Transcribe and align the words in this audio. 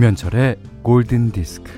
김현철의 0.00 0.56
골든 0.82 1.30
디스크. 1.30 1.70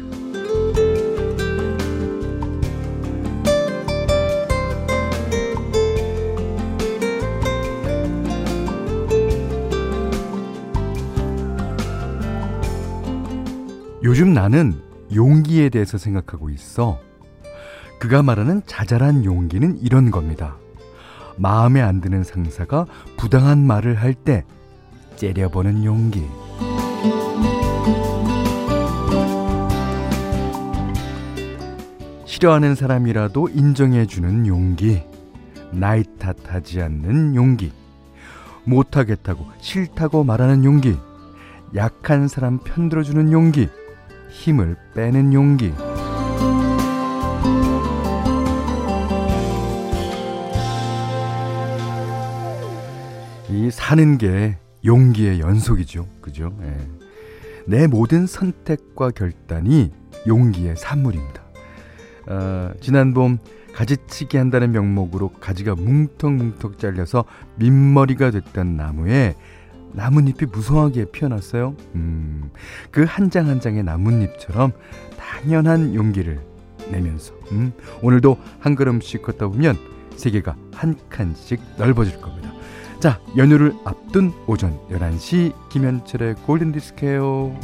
요즘 14.04 14.32
나는 14.32 14.80
용기에 15.12 15.68
대해서 15.70 15.98
생각하고 15.98 16.48
있어. 16.50 17.00
그가 17.98 18.22
말하는 18.22 18.62
자잘한 18.66 19.24
용기는 19.24 19.78
이런 19.78 20.12
겁니다. 20.12 20.58
마음에 21.36 21.80
안 21.80 22.00
드는 22.00 22.22
상사가 22.22 22.86
부당한 23.16 23.66
말을 23.66 23.96
할 23.96 24.14
때 24.14 24.44
째려보는 25.16 25.84
용기. 25.84 26.22
싫어하는 32.42 32.74
사람이라도 32.74 33.50
인정해주는 33.50 34.48
용기. 34.48 35.00
나이 35.70 36.02
탓하지 36.18 36.82
않는 36.82 37.36
용기. 37.36 37.70
못하겠다고 38.64 39.46
싫다고 39.60 40.24
말하는 40.24 40.64
용기. 40.64 40.98
약한 41.76 42.26
사람 42.26 42.58
편들어주는 42.58 43.30
용기. 43.30 43.68
힘을 44.30 44.76
빼는 44.92 45.32
용기. 45.32 45.72
이 53.50 53.70
사는 53.70 54.18
게 54.18 54.58
용기의 54.84 55.38
연속이죠. 55.38 56.08
그죠? 56.20 56.52
예. 56.62 56.76
내 57.68 57.86
모든 57.86 58.26
선택과 58.26 59.12
결단이 59.12 59.92
용기의 60.26 60.76
산물입니다. 60.76 61.41
어, 62.26 62.70
지난 62.80 63.14
봄 63.14 63.38
가지치기 63.74 64.36
한다는 64.36 64.72
명목으로 64.72 65.30
가지가 65.40 65.74
뭉텅뭉텅 65.74 66.76
잘려서 66.76 67.24
민머리가 67.56 68.30
됐던 68.30 68.76
나무에 68.76 69.34
나뭇잎이 69.94 70.50
무성하게 70.50 71.06
피어났어요. 71.06 71.74
음, 71.94 72.50
그 72.90 73.04
한 73.04 73.30
장 73.30 73.48
한 73.48 73.60
장의 73.60 73.82
나뭇잎처럼 73.82 74.72
당연한 75.18 75.94
용기를 75.94 76.40
내면서 76.90 77.34
음, 77.52 77.72
오늘도 78.02 78.38
한 78.60 78.74
걸음씩 78.74 79.22
걷다 79.22 79.48
보면 79.48 79.76
세계가 80.16 80.56
한 80.74 80.96
칸씩 81.08 81.60
넓어질 81.78 82.20
겁니다. 82.20 82.52
자, 83.00 83.20
연휴를 83.36 83.72
앞둔 83.84 84.32
오전 84.46 84.78
11시 84.90 85.52
김현철의 85.70 86.36
골든디스크예요. 86.46 87.58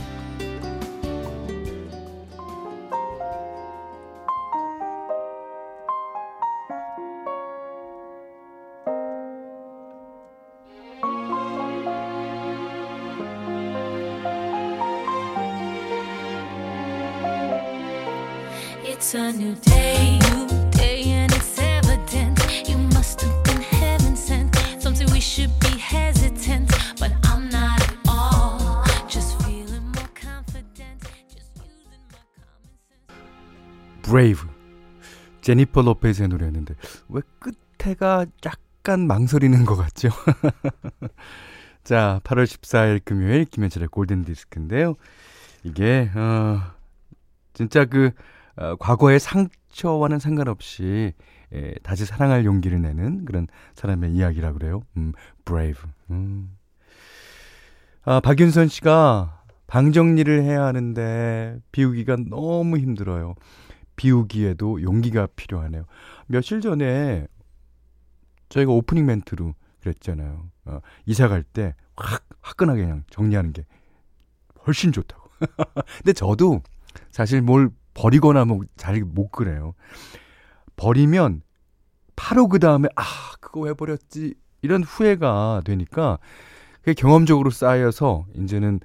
It's 18.99 19.15
a 19.15 19.33
new 19.33 19.55
day, 19.55 20.19
new 20.19 20.71
day, 20.73 21.05
and 21.05 21.33
it's 21.33 21.57
evident 21.57 22.37
you 22.69 22.77
must 22.77 23.21
have 23.23 23.45
been 23.45 23.63
heaven 23.63 24.17
sent. 24.17 24.53
Something 24.83 25.07
we 25.13 25.21
should 25.21 25.53
be 25.61 25.79
hesitant, 25.79 26.69
but 26.99 27.13
I'm 27.23 27.49
not 27.49 27.81
at 27.81 27.95
all. 28.09 28.83
Just 29.07 29.41
feeling 29.45 29.87
more 29.95 30.11
confident, 30.19 30.99
just 31.31 31.55
using 31.63 32.03
my 32.11 32.19
common 33.07 33.15
sense. 33.71 34.03
Brave. 34.03 34.45
제니퍼 35.43 35.83
로페즈의 35.83 36.27
노래였는데 36.27 36.75
왜 37.09 37.23
끝에가 37.39 38.27
약간 38.45 39.07
망설이는 39.07 39.65
것 39.65 39.77
같죠? 39.77 40.09
자, 41.85 42.21
8월 42.25 42.47
14일 42.47 43.05
금요일 43.05 43.45
김현철의 43.45 43.91
골든 43.93 44.25
디스크인데요. 44.25 44.97
이게 45.63 46.11
어 46.17 46.63
진짜 47.55 47.85
그 47.85 48.11
어, 48.59 48.77
과거의 48.77 49.21
상처와는 49.21 50.19
상관없이 50.19 51.13
예, 51.55 51.75
다시 51.83 52.05
사랑할 52.05 52.45
용기를 52.45 52.83
내는 52.83 53.25
그런 53.25 53.47
사람의 53.75 54.13
이야기라 54.13 54.53
그래요. 54.53 54.83
음, 54.97 55.13
brave. 55.45 55.83
음. 56.11 56.51
아, 58.05 58.21
박윤선 58.21 58.69
씨가 58.69 59.45
방 59.67 59.93
정리를 59.93 60.43
해야 60.43 60.65
하는데 60.65 61.59
비우기가 61.73 62.17
너무 62.29 62.79
힘들어요. 62.79 63.35
비우기에도 63.97 64.83
용기가 64.83 65.27
필요하네요. 65.37 65.85
며칠 66.27 66.61
전에 66.61 67.27
저희가 68.49 68.73
오프닝 68.73 69.05
멘트로 69.07 69.55
그랬잖아요. 69.81 70.51
어, 70.67 70.81
이사 71.07 71.29
갈 71.29 71.43
때 71.43 71.75
확 71.97 72.25
화끈하게 72.41 72.83
그냥 72.83 73.05
정리하는 73.11 73.53
게 73.53 73.65
훨씬 74.67 74.93
좋다고. 74.93 75.29
근데 75.99 76.13
저도 76.13 76.63
사실 77.11 77.43
뭘 77.43 77.71
버리거나 77.99 78.45
뭐잘못 78.45 79.33
그래요. 79.33 79.75
버리면 80.77 81.43
바로 82.15 82.47
그 82.47 82.61
다음에 82.61 82.89
아 82.95 83.03
그거 83.41 83.61
왜 83.61 83.75
버렸지 83.75 84.35
이런 84.63 84.85
후회가 84.85 85.63
되니까 85.65 86.19
그게 86.77 86.95
경험적으로 86.95 87.51
쌓여서 87.51 88.27
이제는 88.37 88.79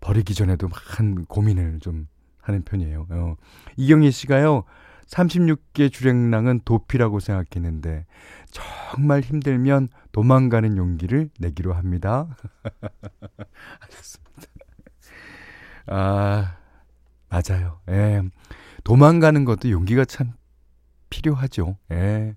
버리기 0.00 0.34
전에도 0.34 0.68
한 0.72 1.26
고민을 1.26 1.80
좀 1.80 2.08
하는 2.40 2.62
편이에요. 2.62 3.06
어. 3.10 3.36
이경희 3.76 4.10
씨가요. 4.10 4.64
36개 5.06 5.92
주랭랑은 5.92 6.60
도피라고 6.64 7.20
생각했는데 7.20 8.06
정말 8.50 9.20
힘들면 9.20 9.88
도망가는 10.12 10.78
용기를 10.78 11.28
내기로 11.38 11.74
합니다. 11.74 12.28
알겠습니다. 13.80 14.46
아 15.88 16.59
맞아요. 17.30 17.80
예. 17.88 18.22
도망가는 18.84 19.44
것도 19.44 19.70
용기가 19.70 20.04
참 20.04 20.32
필요하죠. 21.08 21.78
예. 21.92 22.34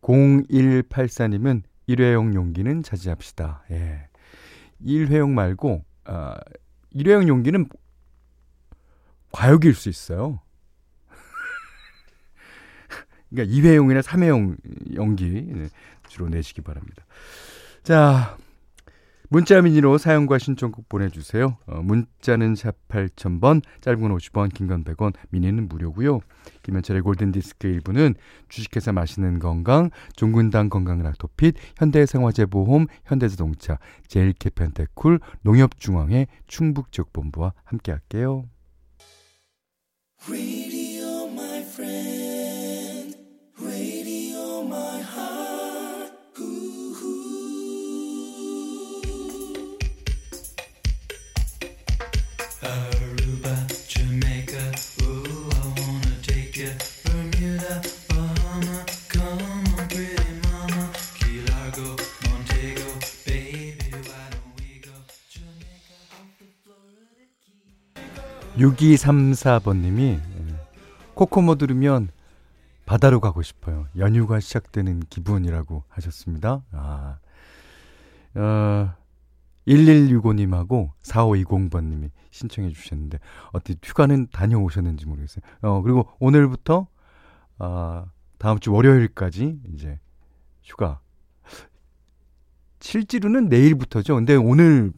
0184님은 0.00 1.62
일회용 1.86 2.34
용기는 2.34 2.82
자제합시다. 2.82 3.64
예. 3.72 4.08
일회용 4.80 5.34
말고, 5.34 5.84
아, 6.04 6.36
일회용 6.90 7.26
용기는 7.26 7.68
과욕일 9.32 9.74
수 9.74 9.88
있어요. 9.88 10.40
그러니까 13.28 13.52
2회용이나 13.52 14.02
3회용 14.02 14.56
용기 14.94 15.68
주로 16.08 16.28
내시기 16.28 16.60
바랍니다. 16.60 17.04
자, 17.82 18.36
문자 19.34 19.60
미니로 19.60 19.98
사용과 19.98 20.38
신청곡 20.38 20.88
보내주세요. 20.88 21.56
어, 21.66 21.82
문자는 21.82 22.54
샵 22.54 22.76
8000번, 22.86 23.62
짧은 23.80 24.00
건 24.00 24.16
50원, 24.16 24.54
긴 24.54 24.68
건 24.68 24.84
100원, 24.84 25.12
미니는 25.30 25.66
무료고요. 25.68 26.20
김현철의 26.62 27.02
골든디스크 27.02 27.66
1부는 27.80 28.14
주식회사 28.48 28.92
맛있는 28.92 29.40
건강, 29.40 29.90
종근당 30.14 30.68
건강락토핏, 30.68 31.56
현대생화재보험, 31.78 32.86
현대자동차, 33.06 33.80
제일캐펜테쿨, 34.06 35.18
농협중앙회 35.42 36.28
충북지역본부와 36.46 37.54
함께할게요. 37.64 38.44
(6234번님이) 68.58 70.20
코코모 71.14 71.56
들으면 71.56 72.08
바다로 72.86 73.20
가고 73.20 73.42
싶어요. 73.42 73.86
연휴가 73.96 74.40
시작되는 74.40 75.00
기분이라고 75.10 75.84
하셨습니다. 75.88 76.62
아, 76.72 77.18
어, 78.34 78.94
1165님하고 79.66 80.90
4520번님이 81.02 82.10
신청해 82.30 82.70
주셨는데, 82.70 83.18
어떻게 83.52 83.74
휴가는 83.82 84.26
다녀오셨는지 84.32 85.06
모르겠어요. 85.06 85.42
어, 85.62 85.82
그리고 85.82 86.08
오늘부터, 86.18 86.86
아, 87.58 88.06
다음 88.38 88.58
주 88.58 88.72
월요일까지 88.72 89.60
이제 89.72 89.98
휴가. 90.62 91.00
실제로는 92.80 93.48
내일부터죠. 93.48 94.16
근데 94.16 94.34
오늘 94.34 94.92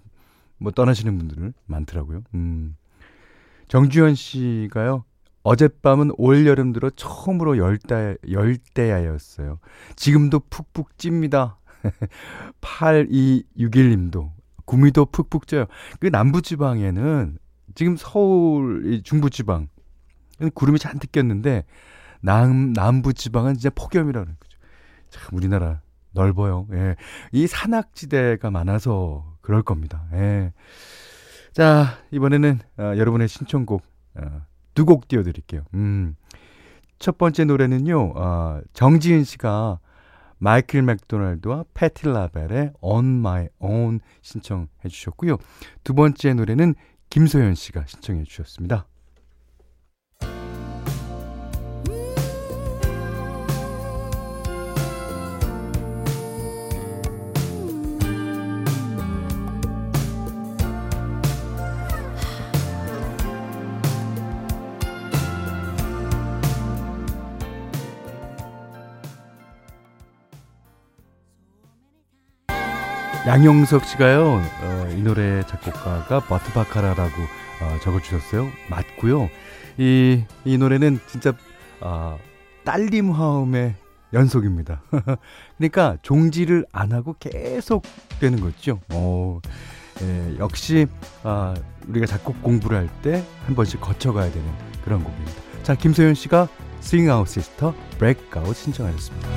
뭐 0.59 0.73
떠나시는 0.73 1.17
분들은 1.19 1.53
많더라고요. 1.67 2.23
음. 2.35 2.77
정주현 3.69 4.15
씨가요. 4.15 5.05
어젯밤은 5.43 6.11
올여름 6.19 6.73
들어 6.73 6.91
처음으로 6.91 7.59
열대, 7.59 8.17
열대야였어요. 8.29 9.61
지금도 9.95 10.41
푹푹 10.51 10.99
찝니다. 10.99 11.59
8261님도 12.61 14.33
구미도 14.67 15.07
푹푹 15.07 15.47
쪄요. 15.47 15.67
그 15.99 16.09
남부지방에는 16.09 17.39
지금 17.75 17.97
서울 17.97 19.03
중부지방 19.03 19.69
구름이 20.55 20.79
잔뜩 20.79 21.13
꼈는데 21.13 21.65
남 22.21 22.73
남부지방은 22.73 23.55
진짜 23.55 23.71
폭염이라는 23.71 24.37
거죠. 24.39 24.59
참 25.09 25.37
우리나라 25.37 25.81
넓어요. 26.13 26.67
예. 26.73 26.97
이 27.33 27.47
산악지대가 27.47 28.51
많아서 28.51 29.37
그럴 29.41 29.63
겁니다. 29.63 30.05
예. 30.13 30.53
자, 31.53 31.99
이번에는 32.11 32.59
어, 32.79 32.83
여러분의 32.97 33.29
신청곡 33.29 33.83
어, 34.17 34.43
두곡 34.75 35.09
띄워드릴게요. 35.09 35.63
음. 35.75 36.17
첫 36.99 37.19
번째 37.19 37.45
노래는요, 37.45 38.13
어, 38.17 38.61
정지은 38.73 39.25
씨가 39.25 39.79
마이클 40.39 40.83
맥도날드와 40.83 41.65
패티 41.75 42.07
라벨의 42.09 42.73
On 42.81 43.05
My 43.19 43.49
Own 43.61 44.01
신청해 44.23 44.89
주셨고요. 44.89 45.39
두 45.85 45.95
번째 45.95 46.35
노래는 46.35 46.75
김소연 47.11 47.55
씨가 47.55 47.85
신청해 47.87 48.25
주셨습니다. 48.25 48.87
양영석 73.27 73.85
씨가요, 73.87 74.41
어, 74.63 74.89
이 74.97 75.03
노래 75.03 75.43
작곡가가 75.47 76.21
버트 76.21 76.53
바카라라고 76.53 77.11
어, 77.61 77.79
적어주셨어요. 77.83 78.49
맞고요. 78.71 79.29
이, 79.79 80.23
이 80.45 80.59
노래는 80.59 81.01
진짜 81.09 81.33
어, 81.81 82.19
딸림 82.65 83.11
화음의 83.11 83.75
연속입니다. 84.13 84.81
그러니까 85.59 85.97
종지를 86.03 86.67
안 86.73 86.93
하고 86.93 87.17
계속 87.19 87.83
되는 88.21 88.41
거죠. 88.41 88.81
어, 88.91 89.41
예, 90.03 90.37
역시 90.39 90.87
아, 91.25 91.55
우리가 91.89 92.07
작곡 92.07 92.41
공부를 92.43 92.79
할 92.79 92.89
때 93.03 93.25
한 93.47 93.57
번씩 93.57 93.81
거쳐가야 93.81 94.31
되는 94.31 94.49
그런 94.85 95.03
곡입니다. 95.03 95.33
자, 95.65 95.75
김소연 95.75 96.15
씨가 96.15 96.49
Out 97.11 97.29
Sister 97.29 97.73
Breakout 97.99 98.55
신청하셨습니다. 98.55 99.29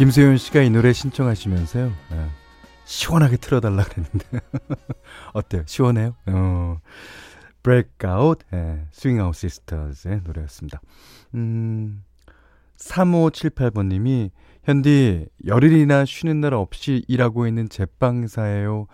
김세윤 0.00 0.38
씨가 0.38 0.62
이 0.62 0.70
노래 0.70 0.94
신청하시면서요. 0.94 1.92
네. 2.10 2.26
시원하게 2.86 3.36
틀어달라 3.36 3.84
그랬는데 3.84 4.40
어때요? 5.34 5.62
시원해요? 5.66 6.16
어. 6.24 6.78
네. 7.62 8.86
Swing 8.94 9.20
Out 9.20 9.36
Sisters의 9.36 10.22
노래였습니다. 10.24 10.80
음, 11.34 12.02
3578번님이 12.78 14.30
현디 14.64 15.26
열흘이나 15.44 16.06
쉬는 16.06 16.40
날 16.40 16.54
없이 16.54 17.04
일하고 17.06 17.46
있는 17.46 17.68
제빵사예요. 17.68 18.86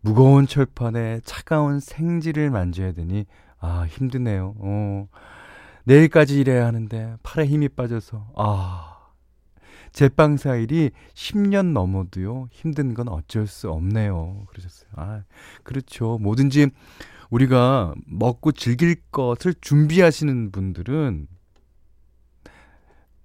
무거운 0.00 0.46
철판에 0.46 1.22
차가운 1.24 1.80
생지를 1.80 2.50
만져야 2.50 2.92
되니 2.92 3.26
아 3.58 3.84
힘드네요. 3.88 4.54
어. 4.58 5.08
내일까지 5.86 6.38
일해야 6.38 6.66
하는데 6.66 7.16
팔에 7.24 7.46
힘이 7.46 7.68
빠져서 7.68 8.28
아 8.36 8.91
제빵사 9.92 10.56
일이 10.56 10.90
10년 11.14 11.72
넘어도요, 11.72 12.48
힘든 12.50 12.94
건 12.94 13.08
어쩔 13.08 13.46
수 13.46 13.70
없네요. 13.70 14.46
그러셨어요. 14.48 14.90
아, 14.96 15.22
그렇죠. 15.62 16.18
뭐든지 16.18 16.70
우리가 17.30 17.94
먹고 18.06 18.52
즐길 18.52 18.96
것을 19.10 19.54
준비하시는 19.60 20.50
분들은 20.50 21.28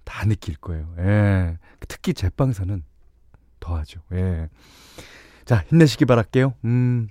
다 0.04 0.26
느낄 0.26 0.56
거예요. 0.56 0.94
예. 0.98 1.58
특히 1.86 2.14
제빵사는 2.14 2.82
더하죠. 3.60 4.00
예. 4.12 4.48
자, 5.44 5.64
힘내시기 5.68 6.06
바랄게요. 6.06 6.54
음, 6.64 7.08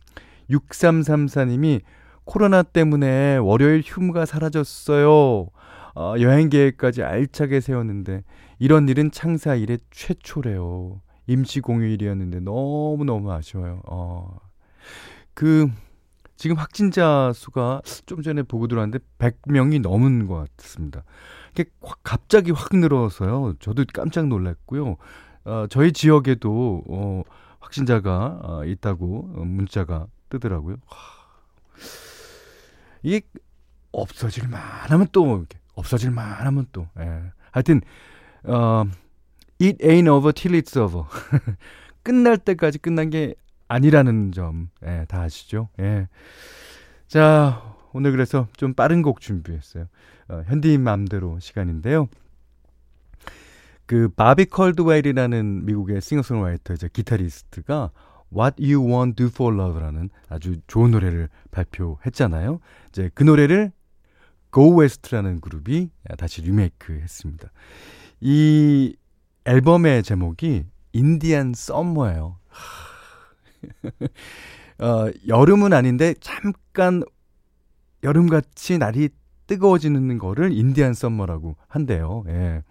6334님이 0.49 1.81
코로나 2.23 2.63
때문에 2.63 3.37
월요일 3.37 3.81
휴무가 3.85 4.25
사라졌어요. 4.25 5.47
어, 5.97 6.13
여행 6.19 6.49
계획까지 6.49 7.01
알차게 7.01 7.59
세웠는데 7.59 8.23
이런 8.59 8.87
일은 8.87 9.09
창사 9.09 9.55
일의 9.55 9.79
최초래요. 9.89 11.01
임시 11.25 11.59
공휴일이었는데 11.59 12.41
너무너무 12.41 13.31
아쉬워요. 13.31 13.81
어. 13.87 14.37
그 15.33 15.67
지금 16.35 16.55
확진자 16.55 17.31
수가 17.33 17.81
좀 18.05 18.21
전에 18.21 18.43
보고 18.43 18.67
들어왔는데 18.67 19.03
100명이 19.17 19.81
넘은 19.81 20.27
것 20.27 20.47
같습니다. 20.57 21.03
이게 21.53 21.65
갑자기 22.03 22.51
확 22.51 22.75
늘어서요. 22.75 23.55
저도 23.59 23.83
깜짝 23.91 24.27
놀랐고요. 24.27 24.97
어, 25.45 25.65
저희 25.67 25.91
지역에도 25.91 26.83
어, 26.87 27.23
확진자가 27.59 28.39
어, 28.43 28.65
있다고 28.65 29.23
문자가 29.23 30.05
뜨더라고요. 30.29 30.75
와. 30.91 30.97
이게 33.01 33.21
없어질 33.91 34.47
만 34.47 34.61
하면 34.61 35.07
또 35.11 35.25
없어질 35.77 36.11
만 36.11 36.45
하면 36.45 36.65
또 36.71 36.87
예. 36.99 37.21
하여튼 37.51 37.81
어 38.43 38.85
it 39.61 39.77
ain't 39.85 40.11
over 40.11 40.33
till 40.33 40.59
it's 40.59 40.77
over 40.77 41.05
끝날 42.03 42.37
때까지 42.37 42.79
끝난 42.79 43.09
게 43.09 43.35
아니라는 43.67 44.31
점 44.31 44.69
예, 44.85 45.05
다 45.07 45.21
아시죠? 45.21 45.69
예. 45.79 46.07
자 47.07 47.75
오늘 47.93 48.11
그래서 48.11 48.47
좀 48.57 48.73
빠른 48.73 49.01
곡 49.01 49.21
준비했어요. 49.21 49.87
어, 50.29 50.43
현디인 50.47 50.81
맘대로 50.81 51.39
시간인데요. 51.39 52.09
그 53.85 54.09
바비 54.09 54.45
컬드웨일이라는 54.45 55.65
미국의 55.65 56.01
싱어송라이터이자 56.01 56.89
기타리스트가 56.89 57.91
What 58.35 58.61
You 58.61 58.85
Want 58.85 59.15
Do 59.15 59.27
For 59.27 59.55
Love라는 59.55 60.09
아주 60.29 60.57
좋은 60.67 60.91
노래를 60.91 61.29
발표했잖아요. 61.51 62.59
이제 62.89 63.09
그 63.13 63.23
노래를 63.23 63.71
Go 64.53 64.79
West라는 64.79 65.41
그룹이 65.41 65.89
다시 66.17 66.41
리메이크 66.41 66.93
했습니다. 66.93 67.49
이 68.21 68.95
앨범의 69.45 70.03
제목이 70.03 70.65
인디안 70.93 71.53
썸머예요. 71.53 72.37
어, 74.79 75.07
여름은 75.27 75.73
아닌데 75.73 76.13
잠깐 76.19 77.03
여름같이 78.03 78.77
날이 78.77 79.09
뜨거워지는 79.47 80.17
거를 80.17 80.51
인디안 80.51 80.93
썸머라고 80.93 81.55
한대요. 81.67 82.23
예. 82.27 82.63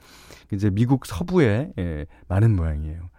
이제 0.53 0.71
미국 0.71 1.07
서부에 1.07 1.73
예, 1.79 2.07
많은 2.29 2.55
모양이에요. 2.55 3.11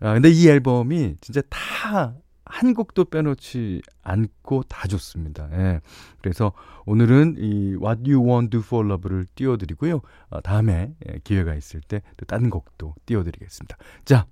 아, 0.00 0.14
근데 0.14 0.30
이 0.30 0.48
앨범이 0.48 1.16
진짜 1.20 1.42
다 1.48 2.14
한 2.46 2.74
곡도 2.74 3.06
빼놓지 3.06 3.82
않고 4.02 4.62
다 4.68 4.86
좋습니다. 4.88 5.48
예. 5.52 5.80
그래서 6.22 6.52
오늘은 6.86 7.36
이 7.38 7.74
What 7.74 8.10
You 8.10 8.24
Want 8.24 8.50
Do 8.50 8.60
For 8.60 8.86
Love를 8.86 9.26
띄워드리고요. 9.34 10.00
어, 10.30 10.40
다음에 10.40 10.94
예, 11.08 11.18
기회가 11.24 11.54
있을 11.54 11.80
때 11.80 12.00
또 12.16 12.24
다른 12.24 12.48
곡도 12.50 12.94
띄워드리겠습니다. 13.04 13.76
자, 14.04 14.26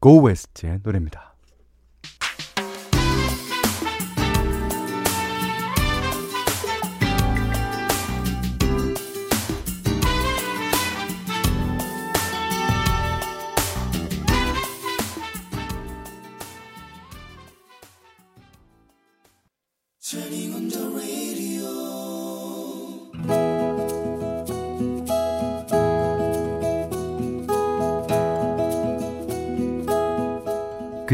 Go 0.00 0.26
West의 0.26 0.80
노래입니다. 0.82 1.33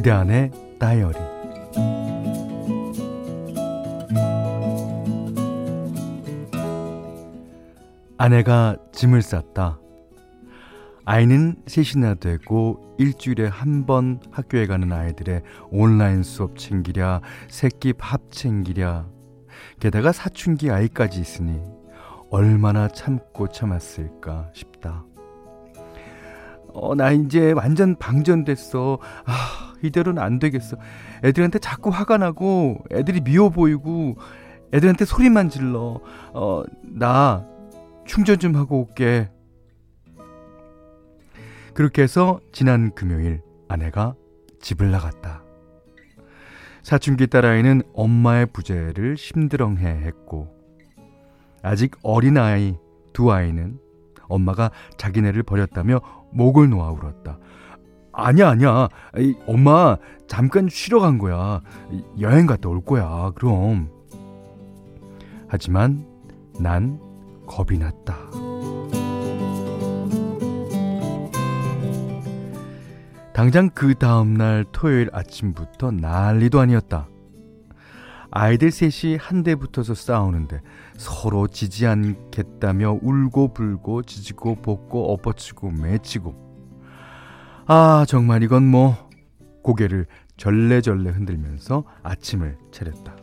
그대 0.00 0.11
안의 0.11 0.50
다이어리 0.78 1.19
아내가 8.16 8.78
짐을 8.92 9.21
쌌다. 9.21 9.78
아이는 11.04 11.57
셋이나 11.66 12.14
되고 12.14 12.97
일주일에 12.97 13.47
한 13.47 13.85
번 13.85 14.21
학교에 14.30 14.66
가는 14.66 14.90
아이들의 14.90 15.42
온라인 15.71 16.23
수업 16.23 16.57
챙기랴, 16.57 17.21
새끼 17.50 17.92
밥 17.92 18.30
챙기랴, 18.30 19.07
게다가 19.80 20.12
사춘기 20.12 20.71
아이까지 20.71 21.21
있으니 21.21 21.61
얼마나 22.30 22.88
참고 22.88 23.49
참았을까 23.49 24.49
싶다. 24.54 25.04
어, 26.75 26.95
나 26.95 27.11
이제 27.12 27.53
완전 27.53 27.97
방전됐어. 27.97 28.99
아, 29.25 29.75
이대로는 29.83 30.23
안 30.23 30.39
되겠어. 30.39 30.77
애들한테 31.25 31.59
자꾸 31.59 31.91
화가 31.91 32.19
나고, 32.19 32.85
애들이 32.93 33.21
미워 33.21 33.50
보이고, 33.50 34.17
애들한테 34.73 35.05
소리만 35.05 35.49
질러. 35.49 36.00
어, 36.33 36.62
나 36.83 37.47
충전 38.07 38.39
좀 38.39 38.57
하고 38.57 38.81
올게. 38.81 39.31
그렇게 41.75 42.03
해서 42.03 42.41
지난 42.53 42.93
금요일 42.95 43.43
아내가 43.69 44.15
집을 44.61 44.91
나갔다. 44.91 45.43
사춘기 46.83 47.27
딸아이는 47.27 47.83
엄마의 47.95 48.47
부재를 48.47 49.17
심드렁해 49.17 49.87
했고, 49.87 50.49
아직 51.62 51.97
어린아이 52.03 52.77
두 53.12 53.33
아이는 53.33 53.79
엄마가 54.29 54.71
자기네를 54.97 55.43
버렸다며 55.43 56.00
목을 56.33 56.71
놓아 56.71 56.91
울었다. 56.91 57.39
아니야, 58.13 58.51
아니야. 58.51 58.89
엄마, 59.47 59.97
잠깐 60.27 60.69
쉬러 60.69 61.01
간 61.01 61.19
거야. 61.19 61.61
여행 62.21 62.47
갔다 62.47 62.69
올 62.69 62.85
거야, 62.85 63.33
그럼. 63.35 63.89
하지만 65.49 66.07
난 66.59 67.01
겁이 67.47 67.79
났다. 67.79 68.17
당장 73.33 73.71
그 73.71 73.95
다음날 73.95 74.67
토요일 74.71 75.09
아침부터 75.13 75.93
난리도 75.93 76.61
아니었다. 76.61 77.09
아이들 78.33 78.71
셋이 78.71 79.17
한대 79.17 79.55
붙어서 79.55 79.95
싸우는데 79.95 80.61
서로 80.97 81.49
지지 81.49 81.87
않겠다며 81.87 82.99
울고 83.03 83.53
불고 83.55 84.03
지지고 84.03 84.57
볶고 84.57 85.13
엎어치고 85.13 85.71
매치고 85.71 86.51
아 87.67 88.05
정말 88.07 88.43
이건 88.43 88.67
뭐 88.67 88.97
고개를 89.63 90.07
절레절레 90.37 91.11
흔들면서 91.11 91.85
아침을 92.03 92.57
차렸다. 92.73 93.15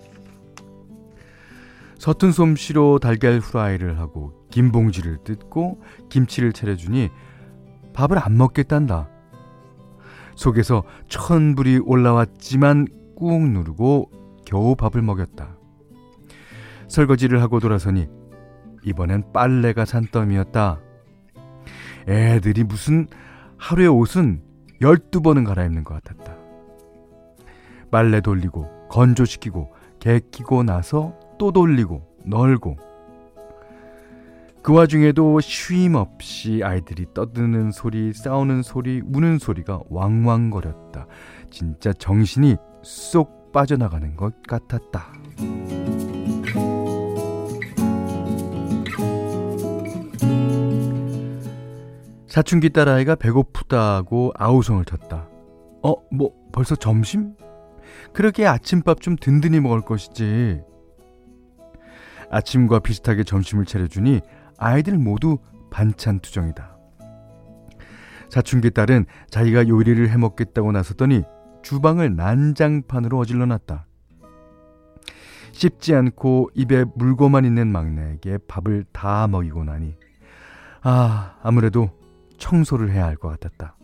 서툰 1.97 2.31
솜씨로 2.31 2.99
달걀 2.99 3.39
후라이를 3.39 3.97
하고 3.97 4.45
김 4.51 4.71
봉지를 4.71 5.17
뜯고 5.23 5.81
김치를 6.09 6.53
차려주니 6.53 7.09
밥을 7.93 8.19
안 8.19 8.37
먹겠단다. 8.37 9.09
속에서 10.35 10.83
천불이 11.09 11.79
올라왔지만 11.79 12.87
꾹 13.15 13.49
누르고 13.49 14.11
겨우 14.47 14.77
밥을 14.77 15.01
먹였다. 15.01 15.57
설거지를 16.87 17.41
하고 17.41 17.59
돌아서니 17.59 18.07
이번엔 18.85 19.33
빨래가 19.33 19.83
산더미였다. 19.83 20.79
애들이 22.07 22.63
무슨 22.63 23.07
하루에 23.57 23.87
옷은 23.87 24.41
12번은 24.81 25.45
갈아입는 25.45 25.83
것 25.83 26.01
같았다. 26.01 26.37
빨래 27.91 28.21
돌리고 28.21 28.87
건조시키고 28.87 29.73
개키고 29.99 30.63
나서 30.63 31.13
또 31.37 31.51
돌리고 31.51 32.07
널고 32.25 32.77
그 34.63 34.73
와중에도 34.73 35.41
쉼 35.41 35.93
없이 35.93 36.61
아이들이 36.63 37.05
떠드는 37.13 37.71
소리, 37.71 38.13
싸우는 38.13 38.61
소리, 38.61 39.01
우는 39.13 39.39
소리가 39.39 39.81
왕왕거렸다. 39.89 41.05
진짜 41.49 41.91
정신이 41.91 42.55
쏙 42.81 43.36
빠져나가는 43.51 44.15
것 44.15 44.41
같았다. 44.43 45.13
사춘기 52.27 52.69
딸아이가 52.69 53.15
배고프다고 53.15 54.31
아우성을 54.35 54.85
쳤다. 54.85 55.27
어, 55.81 55.95
뭐 56.11 56.31
벌써 56.51 56.75
점심? 56.75 57.33
그렇게 58.13 58.45
아침밥 58.45 59.01
좀 59.01 59.15
든든히 59.15 59.59
먹을 59.59 59.81
것이지. 59.81 60.61
아침과 62.29 62.79
비슷하게 62.79 63.23
점심을 63.23 63.65
차려주니 63.65 64.21
아이들 64.57 64.97
모두 64.97 65.37
반찬 65.71 66.19
투정이다. 66.19 66.77
사춘기 68.29 68.71
딸은 68.71 69.05
자기가 69.29 69.67
요리를 69.67 70.09
해 70.09 70.17
먹겠다고 70.17 70.71
나섰더니 70.71 71.23
주방을 71.67 72.15
난장판으로 72.15 73.19
어질러 73.19 73.45
놨다. 73.45 73.85
씹지 75.51 75.93
않고 75.95 76.49
입에 76.53 76.85
물고만 76.95 77.43
있는 77.43 77.67
막내에게 77.67 78.37
밥을 78.47 78.85
다 78.93 79.27
먹이고 79.27 79.65
나니 79.65 79.97
아 80.81 81.35
아무래도 81.43 81.89
청소를 82.37 82.91
해야 82.91 83.03
할 83.05 83.17
것 83.17 83.27
같았다. 83.27 83.75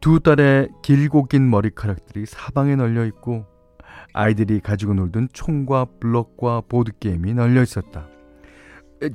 두 0.00 0.20
딸의 0.20 0.70
길고 0.82 1.24
긴 1.24 1.50
머리카락들이 1.50 2.24
사방에 2.24 2.76
널려 2.76 3.04
있고 3.06 3.44
아이들이 4.14 4.60
가지고 4.60 4.94
놀던 4.94 5.28
총과 5.34 5.84
블럭과 6.00 6.62
보드게임이 6.66 7.34
널려 7.34 7.62
있었다. 7.62 8.08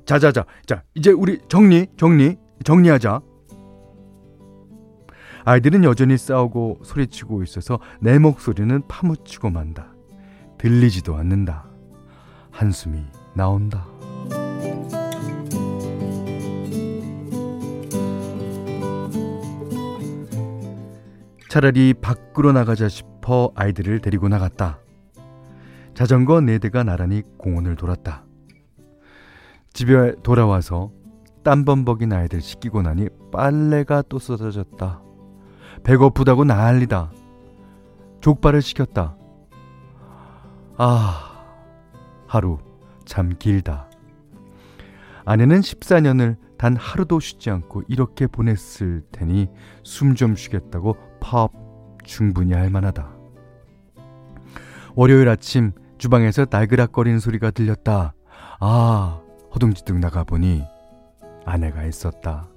자자자, 0.06 0.46
자, 0.68 0.84
이제 0.94 1.10
우리 1.10 1.40
정리, 1.48 1.88
정리, 1.98 2.38
정리하자. 2.64 3.22
아이들은 5.46 5.84
여전히 5.84 6.18
싸우고 6.18 6.82
소리치고 6.84 7.44
있어서 7.44 7.80
내 8.00 8.20
목소리는 8.20 8.82
파묻히고 8.88 9.50
만다. 9.50 9.94
들리지도 10.58 11.16
않는다. 11.16 11.66
한숨이 12.52 13.04
나온다. 13.34 13.88
차라리 21.50 21.94
밖으로 21.94 22.54
나가자 22.54 22.88
싶어 22.88 23.52
아이들을 23.56 24.00
데리고 24.00 24.30
나갔다. 24.30 24.80
자전거 25.94 26.40
네 26.40 26.60
대가 26.60 26.84
나란히 26.84 27.24
공원을 27.38 27.76
돌았다. 27.76 28.24
집에 29.74 30.16
돌아와서 30.24 30.92
땀범벅인 31.44 32.14
아이들 32.14 32.40
씻기고 32.42 32.84
나니 32.84 33.10
빨래가 33.32 34.02
또 34.04 34.20
쏟아졌다. 34.20 35.02
배고프다고 35.84 36.44
난리다. 36.44 37.12
족발을 38.22 38.62
시켰다. 38.62 39.16
아, 40.78 41.44
하루 42.28 42.60
참 43.06 43.34
길다. 43.38 43.90
아내는 45.26 45.62
14년을 45.62 46.38
단 46.58 46.76
하루도 46.76 47.20
쉬지 47.20 47.50
않고 47.50 47.84
이렇게 47.88 48.28
보냈을 48.28 49.04
테니 49.12 49.50
숨 49.84 50.16
좀 50.16 50.36
쉬겠다고 50.36 50.96
팝 51.20 51.52
충분히 52.04 52.54
할 52.54 52.70
만하다. 52.70 53.10
월요일 54.96 55.30
아침 55.30 55.72
주방에서 55.98 56.48
날그락거리는 56.50 57.20
소리가 57.20 57.52
들렸다. 57.52 58.14
아, 58.60 59.22
허둥지둥 59.54 60.00
나가보니 60.00 60.64
아내가 61.46 61.84
있었다. 61.84 62.48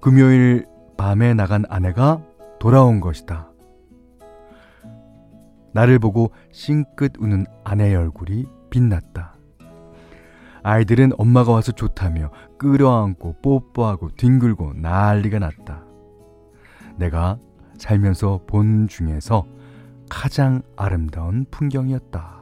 금요일 0.00 0.66
밤에 0.96 1.34
나간 1.34 1.64
아내가 1.68 2.22
돌아온 2.58 3.00
것이다. 3.00 3.50
나를 5.72 5.98
보고 5.98 6.30
싱긋 6.52 7.14
우는 7.18 7.46
아내의 7.64 7.96
얼굴이 7.96 8.46
빛났다. 8.70 9.34
아이들은 10.62 11.12
엄마가 11.18 11.52
와서 11.52 11.72
좋다며 11.72 12.30
끌어안고 12.58 13.36
뽀뽀하고 13.42 14.10
뒹굴고 14.16 14.74
난리가 14.76 15.38
났다. 15.38 15.84
내가 16.96 17.38
살면서 17.76 18.42
본 18.46 18.88
중에서 18.88 19.44
가장 20.08 20.62
아름다운 20.76 21.44
풍경이었다. 21.50 22.34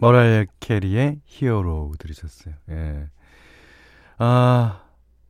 머라이어 0.00 0.46
캐리의 0.60 1.20
히어로 1.26 1.92
들으셨어요. 1.98 2.54
예. 2.70 3.08
아, 4.18 4.82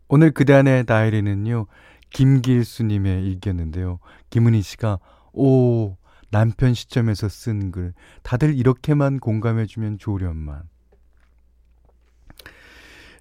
오늘 0.09 0.31
그대 0.31 0.55
안의 0.55 0.87
다이리는요, 0.87 1.67
김길수님의 2.11 3.25
일기였는데요. 3.27 3.99
김은희 4.31 4.63
씨가, 4.63 4.99
오, 5.33 5.97
남편 6.31 6.75
시점에서 6.75 7.29
쓴 7.29 7.73
글. 7.73 7.93
다들 8.23 8.57
이렇게만 8.57 9.19
공감해주면 9.19 9.99
좋으련만. 9.99 10.63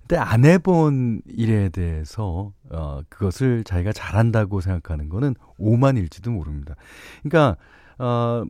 근데 0.01 0.17
안 0.17 0.45
해본 0.45 1.21
일에 1.25 1.69
대해서, 1.69 2.53
어, 2.71 3.01
그것을 3.09 3.63
자기가 3.63 3.91
잘한다고 3.91 4.61
생각하는 4.61 5.09
거는 5.09 5.35
오만일지도 5.57 6.31
모릅니다. 6.31 6.75
그러니까, 7.23 7.57
어, 7.97 8.43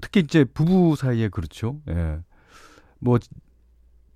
특히 0.00 0.20
이제 0.20 0.44
부부 0.44 0.96
사이에 0.96 1.28
그렇죠. 1.28 1.80
예. 1.88 2.18
뭐 2.98 3.18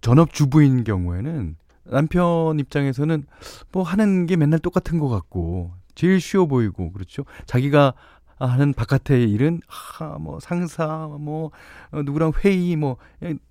전업 0.01 0.33
주부인 0.33 0.85
경우에는 0.85 1.57
남편 1.85 2.59
입장에서는 2.59 3.25
뭐 3.73 3.83
하는 3.83 4.27
게 4.27 4.37
맨날 4.37 4.59
똑같은 4.61 4.99
것 4.99 5.09
같고 5.09 5.73
제일 5.95 6.21
쉬워 6.21 6.47
보이고 6.47 6.93
그렇죠. 6.93 7.25
자기가 7.47 7.95
하는 8.39 8.73
바깥의 8.73 9.31
일은 9.31 9.61
하, 9.69 10.17
뭐 10.19 10.41
상사 10.41 11.09
뭐 11.21 11.51
어, 11.91 12.03
누구랑 12.03 12.33
회의 12.43 12.75
뭐 12.77 12.97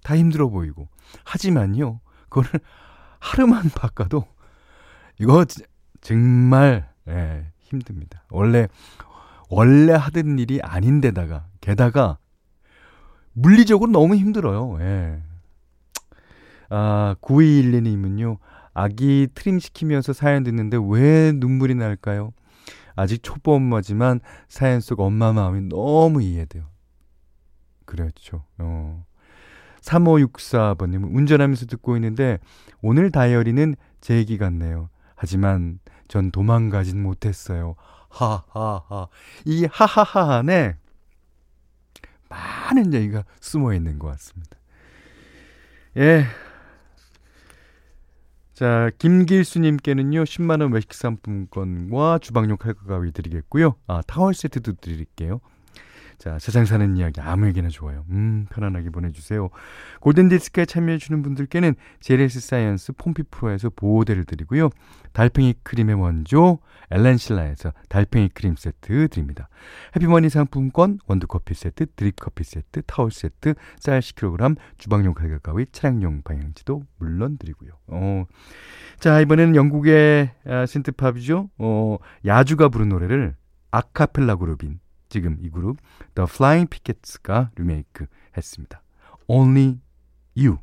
다 0.04 0.18
힘들어 0.18 0.50
보이고 0.50 0.88
하지만요 1.24 2.00
그거를 2.30 2.50
하루만 3.20 3.70
바꿔도 3.76 4.26
이거 5.20 5.46
정말 6.02 6.90
예, 7.08 7.52
힘듭니다. 7.60 8.24
원래 8.30 8.68
원래 9.50 9.94
하던 9.94 10.40
일이 10.40 10.60
아닌데다가 10.62 11.46
게다가 11.70 12.18
물리적으로 13.34 13.92
너무 13.92 14.16
힘들어요. 14.16 14.78
예. 14.82 15.22
아, 16.70 17.16
9212님은요. 17.22 18.40
아기 18.74 19.28
트림 19.36 19.60
시키면서 19.60 20.14
사연 20.14 20.44
듣는데 20.44 20.78
왜 20.90 21.32
눈물이 21.32 21.76
날까요? 21.76 22.34
아직 22.96 23.22
초보 23.22 23.54
엄마지만 23.54 24.20
사연 24.48 24.82
속 24.82 25.00
엄마 25.00 25.32
마음이 25.32 25.70
너무 25.70 26.24
이해돼요. 26.24 26.66
그렇죠. 27.86 28.46
어. 28.58 29.06
3564번님은 29.82 31.16
운전하면서 31.16 31.68
듣고 31.68 31.96
있는데 31.98 32.40
오늘 32.82 33.12
다이어리는 33.12 33.76
제 34.02 34.16
얘기 34.16 34.40
같네요. 34.40 34.90
하지만 35.16 35.80
전 36.08 36.32
도망가진 36.32 37.02
못했어요. 37.02 37.76
하하하. 38.10 39.08
이 39.46 39.68
하하하 39.72 40.38
안에 40.38 40.79
많은 42.30 42.94
얘기가 42.94 43.24
숨어 43.42 43.74
있는 43.74 44.00
것 44.00 44.08
같습니다. 44.08 44.58
예. 45.98 46.26
자, 48.54 48.92
김길수님께는요, 48.98 50.24
10만원 50.24 50.74
외식 50.74 50.94
상품권과 50.94 52.20
주방용 52.20 52.58
칼과 52.58 52.84
가위 52.86 53.12
드리겠고요. 53.12 53.76
아, 53.88 54.02
타월 54.06 54.34
세트도 54.34 54.74
드릴게요. 54.74 55.40
자, 56.20 56.38
세상 56.38 56.66
사는 56.66 56.98
이야기 56.98 57.22
아무에게나 57.22 57.70
좋아요. 57.70 58.04
음, 58.10 58.46
편안하게 58.52 58.90
보내주세요. 58.90 59.50
골든디스크에 60.02 60.66
참여해주는 60.66 61.24
분들께는 61.24 61.76
제레스 62.02 62.42
사이언스 62.42 62.94
폼피 62.98 63.24
프로에서 63.32 63.70
보호대를 63.70 64.26
드리고요. 64.26 64.70
달팽이 65.14 65.56
크림의 65.64 65.96
원조 65.96 66.60
엘렌실라에서 66.92 67.72
달팽이 67.88 68.28
크림 68.30 68.56
세트 68.58 69.08
드립니다. 69.08 69.48
해피머니 69.96 70.28
상품권, 70.28 71.00
원두커피 71.08 71.54
세트, 71.54 71.86
드립커피 71.96 72.44
세트, 72.44 72.82
타월 72.86 73.12
세트, 73.12 73.54
쌀 73.80 74.02
10kg, 74.02 74.58
주방용 74.78 75.14
칼과 75.14 75.38
가위, 75.38 75.68
차량용 75.72 76.24
방향제도 76.24 76.84
물론 76.98 77.38
드리고요. 77.38 77.72
어. 77.88 78.26
자, 79.00 79.22
이번에는 79.22 79.56
영국의 79.56 80.32
아, 80.46 80.66
synth-pop이죠. 80.66 81.50
어, 81.60 81.98
Yazoo가 82.26 82.68
부른 82.68 82.90
노래를 82.90 83.36
아카펠라 83.72 84.36
그룹인 84.36 84.80
지금 85.10 85.38
이 85.42 85.50
그룹 85.50 85.78
The 86.16 86.28
Flying 86.30 86.70
Pickets가 86.70 87.52
리메이크 87.56 88.06
했습니다. 88.38 88.82
Only 89.28 89.80
You. 90.38 90.60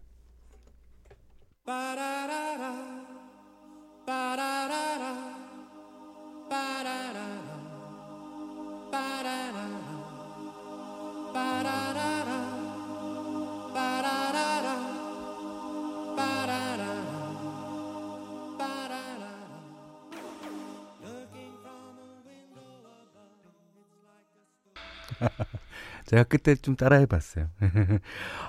제가 26.06 26.24
그때 26.24 26.54
좀 26.54 26.76
따라해 26.76 27.06
봤어요. 27.06 27.48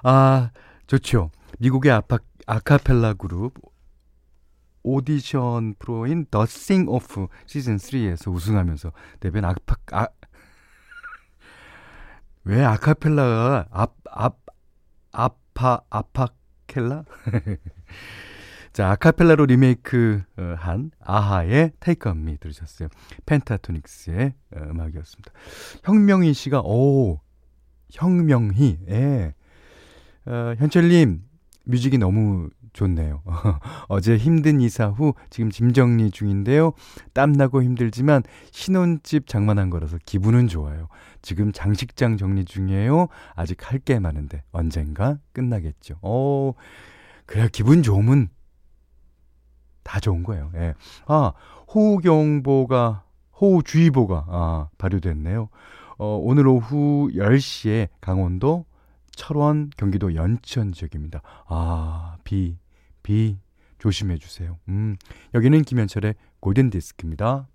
아, 0.03 0.51
좋죠. 0.87 1.31
미국의 1.59 1.91
아파, 1.91 2.17
아카펠라 2.45 3.13
그룹 3.13 3.53
오디션 4.83 5.75
프로인 5.79 6.25
The 6.31 6.43
Sing 6.43 6.89
Off 6.89 7.27
시즌 7.45 7.77
3에서 7.77 8.31
우승하면서 8.31 8.91
데뷔한 9.19 9.45
아파 9.45 9.75
아, 9.91 10.07
왜 12.45 12.63
아카펠라가 12.63 13.67
앞, 13.71 13.95
앞, 14.09 14.37
아파, 15.11 15.81
아파켈라? 15.89 17.03
자, 18.77 18.91
아카펠라로 18.91 19.47
리메이크 19.47 20.21
어, 20.37 20.53
한 20.55 20.91
아하의 20.99 21.71
On 22.05 22.17
Me 22.19 22.37
들으셨어요. 22.37 22.89
펜타토닉스의 23.25 24.33
어, 24.55 24.59
음악이었습니다. 24.69 25.31
형명희 25.83 26.31
씨가, 26.35 26.61
오, 26.61 27.19
형명희, 27.89 28.77
예. 28.89 29.33
어, 30.27 30.53
현철님, 30.59 31.23
뮤직이 31.65 31.97
너무 31.97 32.51
좋네요. 32.73 33.23
어제 33.89 34.15
힘든 34.15 34.61
이사 34.61 34.89
후 34.89 35.15
지금 35.31 35.49
짐 35.49 35.73
정리 35.73 36.11
중인데요. 36.11 36.73
땀나고 37.13 37.63
힘들지만 37.63 38.21
신혼집 38.51 39.25
장만한 39.25 39.71
거라서 39.71 39.97
기분은 40.05 40.49
좋아요. 40.49 40.87
지금 41.23 41.51
장식장 41.51 42.17
정리 42.17 42.45
중이에요. 42.45 43.07
아직 43.33 43.71
할 43.71 43.79
게 43.79 43.97
많은데 43.97 44.43
언젠가 44.51 45.17
끝나겠죠. 45.33 45.97
어, 46.03 46.53
그래 47.25 47.49
기분 47.51 47.81
좋으면 47.81 48.29
다 49.87 50.01
좋은 50.01 50.21
거예요. 50.23 50.51
예. 50.55 50.73
아, 51.07 51.31
호우경보가, 51.73 53.03
호우주의보가, 53.39 54.25
아, 54.27 54.69
발효됐네요. 54.77 55.47
어, 55.97 56.19
오늘 56.21 56.45
오후 56.47 57.09
10시에 57.13 57.87
강원도, 58.01 58.65
철원, 59.11 59.71
경기도 59.77 60.13
연천 60.13 60.73
지역입니다. 60.73 61.21
아, 61.47 62.17
비, 62.25 62.57
비, 63.01 63.37
조심해 63.79 64.17
주세요. 64.17 64.57
음, 64.67 64.97
여기는 65.33 65.61
김현철의 65.61 66.15
골든 66.41 66.69
디스크입니다. 66.69 67.47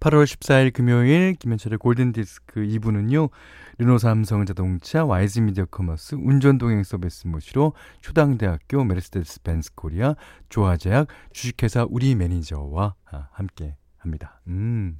8월 0.00 0.24
14일 0.24 0.72
금요일 0.72 1.34
김현철의 1.34 1.78
골든디스크 1.78 2.62
2부는요. 2.62 3.28
르노 3.76 3.98
삼성 3.98 4.44
자동차, 4.46 5.04
와이즈 5.04 5.40
미디어 5.40 5.66
커머스, 5.66 6.14
운전동행 6.14 6.82
서비스 6.84 7.26
모시러 7.26 7.74
초당대학교 8.00 8.82
메르세데스 8.84 9.42
벤스 9.42 9.74
코리아, 9.74 10.14
조화제약, 10.48 11.06
주식회사 11.32 11.86
우리 11.88 12.14
매니저와 12.14 12.94
아, 13.10 13.28
함께 13.32 13.76
합니다. 13.98 14.40
음. 14.48 14.98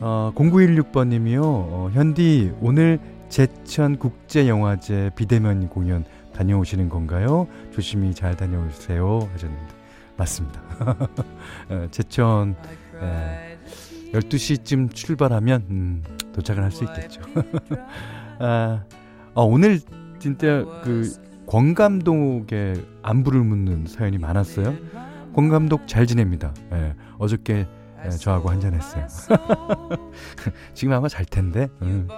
어, 0.00 0.32
0916번님이요. 0.34 1.40
어, 1.42 1.90
현디 1.94 2.56
오늘 2.60 3.00
제천 3.30 3.98
국제영화제 3.98 5.10
비대면 5.16 5.68
공연 5.70 6.04
다녀오시는 6.34 6.90
건가요? 6.90 7.48
조심히 7.72 8.14
잘 8.14 8.36
다녀오세요 8.36 9.28
하셨는데 9.32 9.85
맞습니다. 10.16 10.60
어, 11.68 11.86
제천 11.90 12.56
예, 13.02 13.58
12시쯤 14.12 14.94
출발하면 14.94 15.66
음, 15.70 16.02
도착을 16.32 16.62
할 16.62 16.70
수 16.70 16.84
있겠죠. 16.84 17.20
아, 18.38 18.84
아, 19.34 19.40
오늘 19.40 19.80
진짜 20.18 20.64
그 20.84 21.12
권감독의 21.46 22.84
안부를 23.02 23.40
묻는 23.42 23.86
사연이 23.86 24.18
많았어요. 24.18 24.74
권감독 25.34 25.86
잘 25.86 26.06
지냅니다. 26.06 26.52
예, 26.72 26.94
어저께 27.18 27.66
예, 28.04 28.10
저하고 28.10 28.50
한잔했어요. 28.50 29.06
지금 30.74 30.92
아마 30.94 31.08
잘 31.08 31.24
텐데. 31.24 31.68
음. 31.82 32.08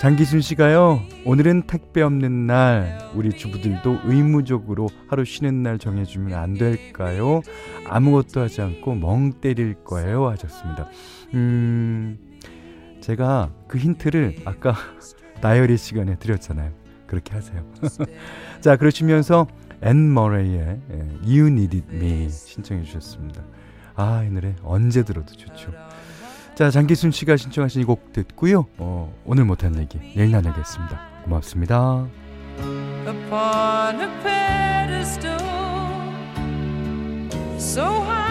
장기순 0.00 0.40
씨가요, 0.40 1.02
오늘은 1.26 1.66
택배 1.66 2.00
없는 2.00 2.46
날, 2.46 3.10
우리 3.14 3.28
주부들도 3.36 3.98
의무적으로 4.04 4.88
하루 5.08 5.26
쉬는 5.26 5.62
날 5.62 5.78
정해주면 5.78 6.38
안 6.38 6.54
될까요? 6.54 7.42
아무것도 7.86 8.40
하지 8.40 8.62
않고 8.62 8.94
멍 8.94 9.34
때릴 9.42 9.74
거예요. 9.84 10.30
하셨습니다. 10.30 10.88
음, 11.34 12.18
제가 13.02 13.52
그 13.68 13.76
힌트를 13.76 14.36
아까 14.46 14.74
다이어리 15.42 15.76
시간에 15.76 16.16
드렸잖아요. 16.16 16.72
그렇게 17.06 17.34
하세요. 17.34 17.62
자, 18.62 18.76
그러시면서 18.76 19.48
앤 19.82 20.14
머레이의 20.14 20.80
예, 20.92 21.08
You 21.26 21.48
Needed 21.48 21.94
Me 21.94 22.30
신청해 22.30 22.84
주셨습니다. 22.84 23.42
아, 23.96 24.24
이 24.24 24.30
노래 24.30 24.56
언제 24.62 25.02
들어도 25.02 25.34
좋죠. 25.34 25.72
자, 26.60 26.70
장기순 26.70 27.10
씨가 27.10 27.38
신청하신 27.38 27.80
이 27.80 27.84
곡 27.86 28.12
듣고요. 28.12 28.66
어, 28.76 29.10
오늘 29.24 29.46
못한 29.46 29.78
얘기 29.78 29.98
내일 30.14 30.30
나누겠습니다. 30.30 31.00
고맙습니다. 31.24 32.06
Upon 33.06 34.00
a 34.00 34.08
pedestal, 34.22 35.40
so 37.56 37.82
high. 38.02 38.29